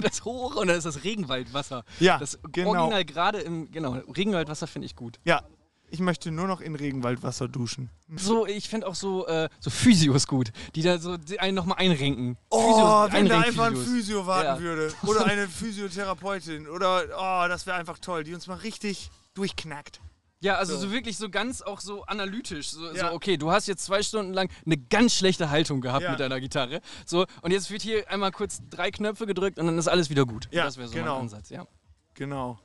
[0.00, 1.84] das hoch und dann ist das Regenwaldwasser.
[1.98, 2.70] Ja, Das genau.
[2.70, 3.70] original gerade im.
[3.72, 5.18] Genau, Regenwaldwasser finde ich gut.
[5.24, 5.42] Ja,
[5.90, 7.90] ich möchte nur noch in Regenwaldwasser duschen.
[8.16, 11.78] So, ich finde auch so, äh, so Physios gut, die da so die einen nochmal
[11.78, 12.36] einrenken.
[12.50, 12.60] Oh,
[13.06, 13.76] Physios, wenn da einfach ein.
[13.76, 14.60] Physio warten Ja.
[14.60, 14.92] würde.
[15.06, 16.68] Oder eine Physiotherapeutin.
[16.68, 18.24] Oder, oh, das wäre einfach toll.
[18.24, 20.00] Die uns mal richtig durchknackt.
[20.40, 20.82] Ja, also so.
[20.82, 20.92] So.
[20.92, 22.68] wirklich so ganz auch so analytisch.
[22.70, 23.08] So, Ja.
[23.08, 26.10] so, okay, du hast jetzt zwei Stunden lang eine ganz schlechte Haltung gehabt Ja.
[26.12, 26.80] mit deiner Gitarre.
[27.06, 30.26] So, und jetzt wird hier einmal kurz drei Knöpfe gedrückt und dann ist alles wieder
[30.26, 30.48] gut.
[30.52, 31.14] Ja, das wäre so genau.
[31.14, 31.66] mein Ansatz, ja.
[32.14, 32.58] Genau.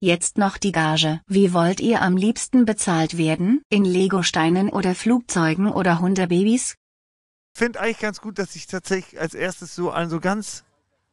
[0.00, 1.20] Jetzt noch die Gage.
[1.26, 3.62] Wie wollt ihr am liebsten bezahlt werden?
[3.70, 6.76] In Legosteinen oder Flugzeugen oder Hundebabys?
[7.56, 10.64] finde eigentlich ganz gut, dass ich tatsächlich als erstes so an so ganz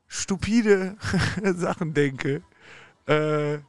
[0.08, 0.98] stupide
[1.56, 2.42] Sachen denke.
[3.06, 3.60] Äh,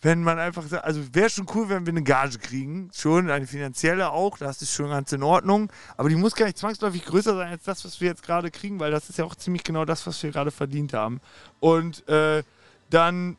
[0.00, 3.48] wenn man einfach sagt, also wäre schon cool, wenn wir eine Gage kriegen, schon eine
[3.48, 7.34] finanzielle auch, das ist schon ganz in Ordnung, aber die muss gar nicht zwangsläufig größer
[7.34, 9.84] sein als das, was wir jetzt gerade kriegen, weil das ist ja auch ziemlich genau
[9.84, 11.20] das, was wir gerade verdient haben.
[11.58, 12.44] Und äh,
[12.90, 13.36] dann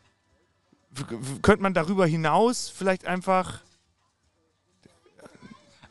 [1.41, 3.61] könnte man darüber hinaus vielleicht einfach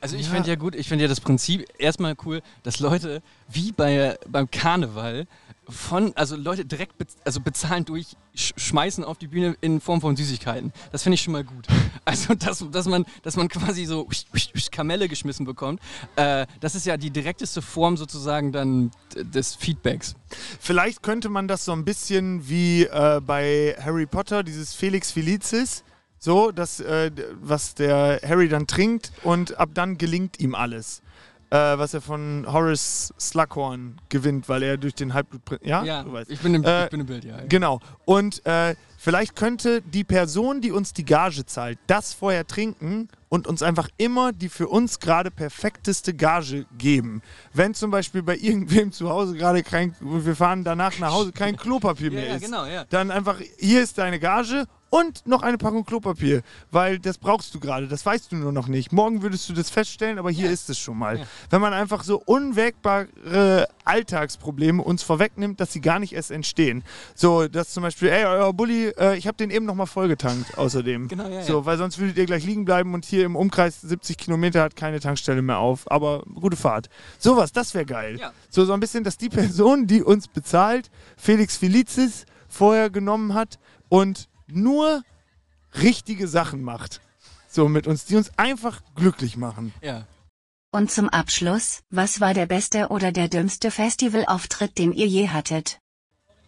[0.00, 0.32] Also ich Ja.
[0.34, 4.48] finde ja gut, ich finde ja das Prinzip erstmal cool, dass Leute wie bei, beim
[4.50, 5.26] Karneval
[5.68, 10.00] von, also Leute direkt bez also bezahlen durch, sch schmeißen auf die Bühne in Form
[10.00, 10.72] von Süßigkeiten.
[10.92, 11.66] Das finde ich schon mal gut.
[12.04, 15.78] Also dass, dass, man, dass man quasi so usch, usch, Kamelle geschmissen bekommt,
[16.16, 20.14] äh, das ist ja die direkteste Form sozusagen dann des Feedbacks.
[20.58, 25.84] Vielleicht könnte man das so ein bisschen wie äh, bei Harry Potter, dieses Felix Felicis,
[26.18, 31.02] so, dass, äh, was der Harry dann trinkt und ab dann gelingt ihm alles.
[31.50, 35.40] Äh, was er von Horace Slughorn gewinnt, weil er durch den Halbblut...
[35.62, 36.30] Ja, Ja, Du weißt.
[36.30, 37.38] ich bin, im, Äh, ich bin im Bild, ja.
[37.48, 37.80] Genau.
[38.04, 43.46] Und äh, vielleicht könnte die Person, die uns die Gage zahlt, das vorher trinken und
[43.46, 47.22] uns einfach immer die für uns gerade perfekteste Gage geben.
[47.54, 51.56] Wenn zum Beispiel bei irgendwem zu Hause gerade kein, wir fahren danach nach Hause, kein
[51.58, 52.84] Klopapier Ja, mehr ja, ist, genau, ja.
[52.90, 57.60] dann einfach, hier ist deine Gage und noch eine Packung Klopapier, weil das brauchst du
[57.60, 58.92] gerade, das weißt du nur noch nicht.
[58.92, 60.52] Morgen würdest du das feststellen, aber hier Ja.
[60.52, 61.18] ist es schon mal.
[61.18, 61.24] Ja.
[61.50, 63.08] Wenn man einfach so unwägbare
[63.84, 66.84] Alltagsprobleme uns vorwegnimmt, dass sie gar nicht erst entstehen.
[67.14, 70.56] So, dass zum Beispiel, ey, euer Bulli, äh, ich habe den eben noch mal vollgetankt,
[70.58, 71.08] außerdem.
[71.08, 74.16] Genau, ja, So, weil sonst würdet ihr gleich liegen bleiben und hier im Umkreis 70
[74.18, 75.90] Kilometer hat keine Tankstelle mehr auf.
[75.90, 76.88] Aber gute Fahrt.
[77.18, 78.20] Sowas, das wäre geil.
[78.50, 83.58] So, so ein bisschen, dass die Person, die uns bezahlt, Felix Felicis vorher genommen hat
[83.88, 85.02] und nur
[85.74, 87.00] richtige Sachen macht.
[87.48, 89.72] So mit uns, die uns einfach glücklich machen.
[89.82, 90.06] ja.
[90.70, 95.80] Und zum Abschluss, was war der beste oder der dümmste Festivalauftritt, den ihr je hattet?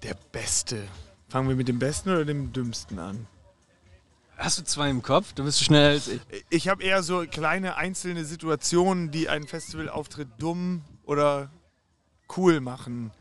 [0.03, 0.87] Der Beste.
[1.31, 3.27] Fangen wir mit dem Besten oder dem Dümmsten an?
[4.37, 5.33] Hast du zwei im Kopf?
[5.33, 6.21] Du bist so schneller als ich.
[6.51, 11.51] Ich habe eher so kleine einzelne Situationen, die einen Festivalauftritt dumm oder
[12.37, 13.13] cool machen.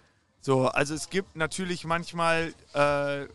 [0.41, 3.27] So, also es gibt natürlich manchmal, äh,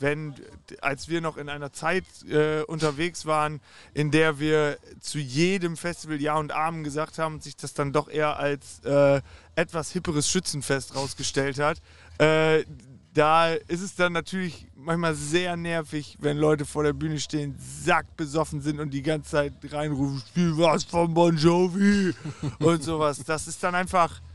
[0.00, 0.34] wenn,
[0.80, 3.60] als wir noch in einer Zeit äh, unterwegs waren,
[3.94, 7.92] in der wir zu jedem Festival Ja und Amen gesagt haben und sich das dann
[7.92, 9.20] doch eher als äh,
[9.54, 11.80] etwas hipperes Schützenfest rausgestellt hat,
[12.18, 12.64] äh,
[13.14, 18.60] da ist es dann natürlich manchmal sehr nervig, wenn Leute vor der Bühne stehen, sackbesoffen
[18.60, 22.14] sind und die ganze Zeit reinrufen, spiel was von Bon Jovi
[22.60, 23.24] und sowas.
[23.24, 24.27] Das ist dann einfach ein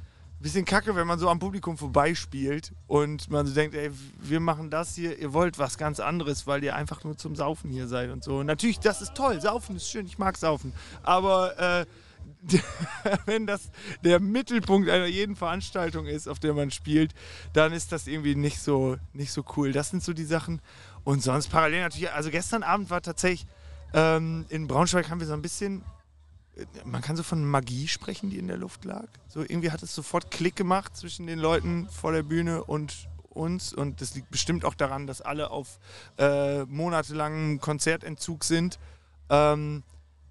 [0.44, 4.70] bisschen kacke, wenn man so am Publikum vorbeispielt und man so denkt, ey, wir machen
[4.70, 8.12] das hier, ihr wollt was ganz anderes, weil ihr einfach nur zum Saufen hier seid
[8.12, 8.38] und so.
[8.40, 10.74] Und natürlich, das ist toll, Saufen ist schön, ich mag Saufen.
[11.02, 11.86] Aber äh,
[13.26, 13.72] wenn das
[14.04, 17.14] der Mittelpunkt einer jeden Veranstaltung ist, auf der man spielt,
[17.54, 19.72] dann ist das irgendwie nicht so, nicht so cool.
[19.72, 20.62] Das sind so die Sachen.
[21.06, 23.48] Und sonst parallel natürlich, also gestern Abend war tatsächlich
[23.94, 25.84] ähm, in Braunschweig haben wir so ein bisschen,
[26.86, 29.08] man kann so von Magie sprechen, die in der Luft lag.
[29.28, 33.74] So irgendwie hat es sofort Klick gemacht zwischen den Leuten vor der Bühne und uns.
[33.74, 35.80] Und das liegt bestimmt auch daran, dass alle auf
[36.18, 38.80] äh, monatelangen Konzertentzug sind.
[39.30, 39.84] Ähm,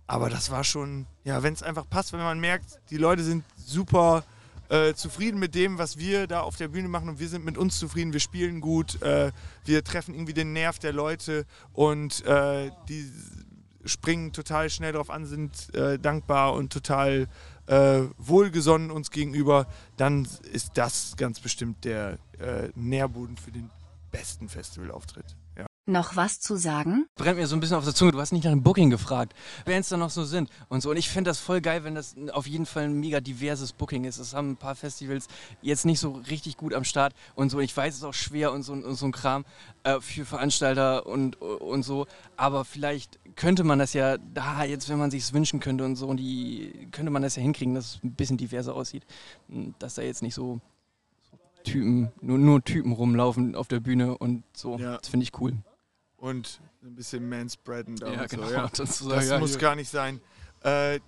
[0.07, 3.45] aber das war schon, ja, wenn es einfach passt, wenn man merkt, die Leute sind
[3.57, 4.25] super
[4.69, 7.59] äh, zufrieden mit dem, was wir da auf der Bühne machen und wir sind mit
[7.59, 9.33] uns zufrieden, wir spielen gut, äh,
[9.65, 13.11] wir treffen irgendwie den Nerv der Leute und äh, die
[13.85, 17.29] springen total schnell drauf an, sind äh, dankbar und total
[17.66, 19.66] äh, wohlgesonnen uns gegenüber,
[19.97, 23.71] dann ist das ganz bestimmt der äh, Nährboden für den
[24.11, 25.37] besten Festivalauftritt.
[25.85, 27.07] Noch was zu sagen?
[27.16, 28.12] brennt mir so ein bisschen auf der Zunge.
[28.12, 30.90] Du hast nicht nach dem Booking gefragt, wer es da noch so sind und so.
[30.90, 34.05] Und ich finde das voll geil, wenn das auf jeden Fall ein mega diverses Booking
[34.05, 34.21] ist.
[34.21, 35.27] Das haben ein paar Festivals
[35.61, 37.59] jetzt nicht so richtig gut am Start und so.
[37.59, 39.45] Ich weiß, es ist auch schwer und so, und so ein Kram
[39.83, 42.07] äh, für Veranstalter und, und so.
[42.37, 46.07] Aber vielleicht könnte man das ja da jetzt, wenn man sich wünschen könnte und so,
[46.07, 49.05] und die könnte man das ja hinkriegen, dass es ein bisschen diverser aussieht.
[49.81, 50.61] Dass da jetzt nicht so
[51.64, 54.79] Typen, nur, nur Typen rumlaufen auf der Bühne und so.
[54.79, 54.99] Ja.
[54.99, 55.57] Das finde ich cool.
[56.23, 58.47] Und ein bisschen manspreaden da Ja, und genau.
[58.47, 58.53] so.
[58.53, 58.71] Ja.
[58.77, 59.59] Das, Das ja, muss hier.
[59.59, 60.21] gar nicht sein.
[60.61, 61.01] Äh,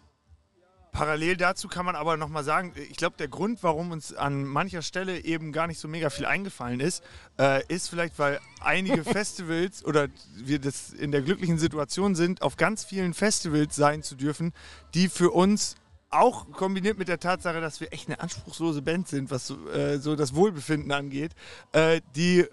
[0.91, 4.83] parallel dazu kann man aber nochmal sagen, ich glaube, der Grund, warum uns an mancher
[4.83, 7.05] Stelle eben gar nicht so mega viel eingefallen ist,
[7.39, 12.57] äh, ist vielleicht, weil einige Festivals oder wir das in der glücklichen Situation sind, auf
[12.57, 14.53] ganz vielen Festivals sein zu dürfen,
[14.95, 15.77] die für uns
[16.11, 19.99] auch kombiniert mit der Tatsache, dass wir echt eine anspruchslose Band sind, was so, äh,
[19.99, 21.37] so das Wohlbefinden angeht,
[21.71, 22.47] äh, die,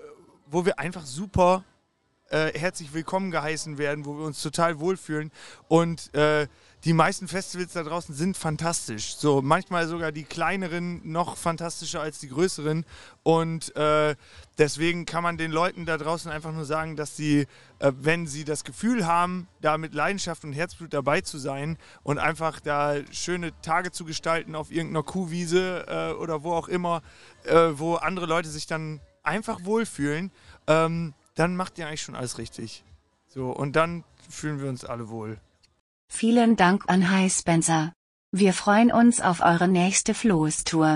[0.46, 1.64] wo wir einfach super
[2.32, 5.32] äh, herzlich willkommen geheißen werden, wo wir uns total wohlfühlen.
[5.68, 6.48] Und äh,
[6.84, 9.16] die meisten Festivals da draußen sind fantastisch.
[9.16, 12.86] So manchmal sogar die kleineren noch fantastischer als die größeren.
[13.24, 14.16] Und äh,
[14.58, 17.46] deswegen kann man den Leuten da draußen einfach nur sagen, dass sie,
[17.80, 22.18] äh, wenn sie das Gefühl haben, da mit Leidenschaft und Herzblut dabei zu sein und
[22.18, 27.04] einfach da schöne Tage zu gestalten auf irgendeiner Kuhwiese äh, oder wo auch immer,
[27.44, 30.32] äh, wo andere Leute sich dann einfach wohlfühlen,
[30.68, 32.84] ähm, dann macht ihr eigentlich schon alles richtig.
[33.28, 35.32] So, und dann fühlen wir uns alle wohl.
[36.08, 37.94] Vielen Dank an Hi Spencer.
[38.32, 40.90] Wir freuen uns auf eure nächste Floßtour.